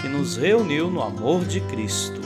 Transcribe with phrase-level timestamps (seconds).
[0.00, 2.20] que nos reuniu no amor de Cristo.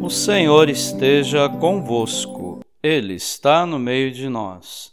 [0.00, 4.92] O Senhor esteja convosco, Ele está no meio de nós.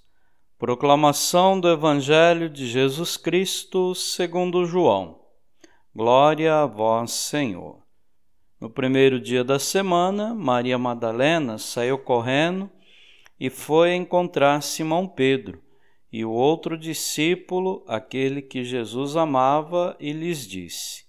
[0.58, 5.20] Proclamação do Evangelho de Jesus Cristo segundo João.
[5.96, 7.84] Glória a vós, Senhor.
[8.60, 12.70] No primeiro dia da semana, Maria Madalena saiu correndo
[13.40, 15.65] e foi encontrar Simão Pedro
[16.12, 21.06] e o outro discípulo, aquele que Jesus amava, e lhes disse: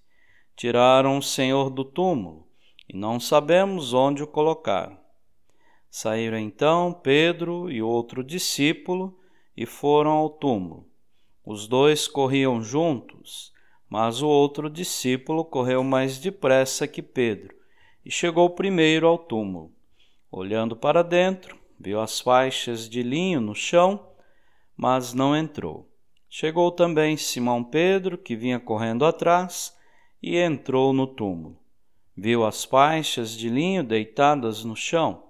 [0.57, 2.47] Tiraram o Senhor do túmulo
[2.89, 4.99] e não sabemos onde o colocaram.
[5.91, 9.19] Saíram então Pedro e outro discípulo
[9.57, 10.87] e foram ao túmulo.
[11.45, 13.53] Os dois corriam juntos,
[13.89, 17.55] mas o outro discípulo correu mais depressa que Pedro
[18.05, 19.73] e chegou primeiro ao túmulo.
[20.31, 24.16] Olhando para dentro, viu as faixas de linho no chão
[24.77, 25.89] mas não entrou.
[26.29, 29.77] Chegou também Simão Pedro, que vinha correndo atrás,
[30.23, 31.59] e entrou no túmulo.
[32.17, 35.27] Viu as faixas de linho deitadas no chão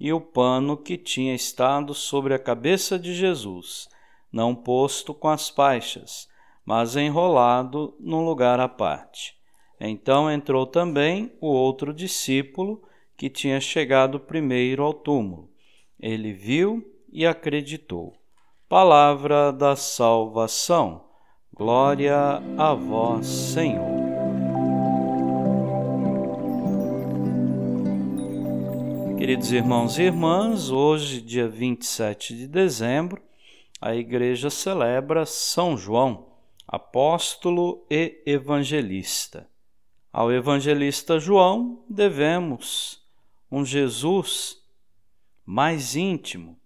[0.00, 3.88] e o pano que tinha estado sobre a cabeça de Jesus,
[4.32, 6.28] não posto com as faixas,
[6.64, 9.36] mas enrolado num lugar à parte.
[9.78, 12.82] Então entrou também o outro discípulo
[13.16, 15.48] que tinha chegado primeiro ao túmulo.
[16.00, 18.21] Ele viu e acreditou.
[18.72, 21.04] Palavra da salvação.
[21.52, 22.16] Glória
[22.56, 23.84] a vós, Senhor.
[29.18, 33.20] Queridos irmãos e irmãs, hoje, dia 27 de dezembro,
[33.78, 36.28] a Igreja celebra São João,
[36.66, 39.46] apóstolo e evangelista.
[40.10, 43.02] Ao evangelista João devemos
[43.50, 44.56] um Jesus
[45.44, 46.56] mais íntimo,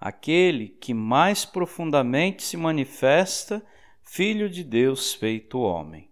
[0.00, 3.64] aquele que mais profundamente se manifesta
[4.02, 6.08] Filho de Deus feito homem.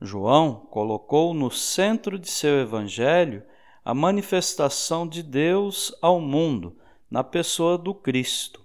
[0.00, 3.42] João colocou no centro de seu evangelho
[3.84, 6.78] a manifestação de Deus ao mundo
[7.10, 8.64] na pessoa do Cristo.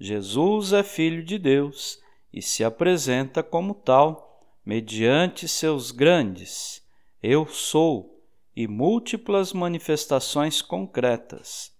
[0.00, 2.00] Jesus é Filho de Deus
[2.32, 6.82] e se apresenta como tal, mediante seus grandes
[7.22, 8.22] Eu sou
[8.56, 11.73] e múltiplas manifestações concretas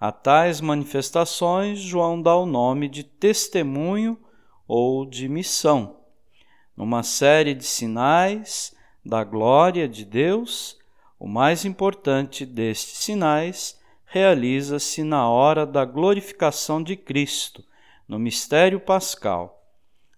[0.00, 4.18] a tais manifestações, João dá o nome de testemunho
[4.66, 5.96] ou de missão.
[6.74, 8.74] Numa série de sinais
[9.04, 10.78] da glória de Deus,
[11.18, 17.62] o mais importante destes sinais realiza-se na hora da glorificação de Cristo,
[18.08, 19.62] no mistério pascal.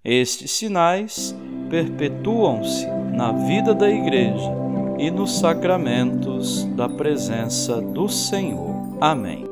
[0.05, 1.35] Estes sinais
[1.69, 4.51] perpetuam-se na vida da Igreja
[4.99, 8.97] e nos sacramentos da presença do Senhor.
[9.01, 9.52] Amém.